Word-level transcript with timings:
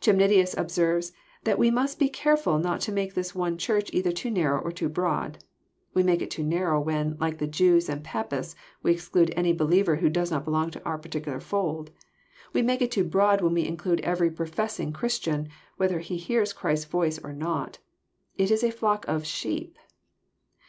Ohemnitius 0.00 0.58
observes 0.58 1.12
that 1.44 1.56
we 1.56 1.70
must 1.70 2.00
be 2.00 2.10
careftil 2.10 2.60
not 2.60 2.80
to 2.80 2.90
make 2.90 3.14
this 3.14 3.32
one 3.32 3.56
Church 3.56 3.90
either 3.92 4.10
too 4.10 4.28
narrow 4.28 4.58
or 4.58 4.72
too 4.72 4.88
broad. 4.88 5.38
We 5.94 6.02
make 6.02 6.20
it 6.20 6.32
too 6.32 6.42
narrow 6.42 6.80
when, 6.80 7.16
like 7.20 7.38
the 7.38 7.46
Jews 7.46 7.88
and 7.88 8.00
the 8.00 8.04
Papists, 8.08 8.56
we 8.82 8.90
exclude 8.90 9.32
any 9.36 9.52
believer 9.52 9.94
who 9.94 10.08
does 10.08 10.32
not 10.32 10.44
belong 10.44 10.72
to 10.72 10.82
our 10.82 10.98
particular 10.98 11.38
fold. 11.38 11.92
We 12.52 12.60
make 12.60 12.82
it 12.82 12.90
too 12.90 13.04
broad 13.04 13.40
when 13.40 13.54
we 13.54 13.66
include 13.68 14.00
every 14.00 14.32
professing 14.32 14.92
Christian, 14.92 15.48
whether 15.76 15.98
lie 16.00 16.00
hears 16.02 16.52
Christ's 16.52 16.86
voice 16.86 17.20
or 17.20 17.32
not. 17.32 17.78
It 18.36 18.50
is 18.50 18.64
a 18.64 18.72
flock 18.72 19.06
of 19.06 19.24
*' 19.28 19.28
sheep." 19.28 19.78